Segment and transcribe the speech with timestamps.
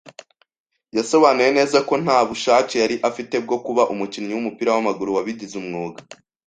[0.97, 5.99] Yasobanuye neza ko nta bushake yari afite bwo kuba umukinnyi w’umupira wamaguru wabigize umwuga.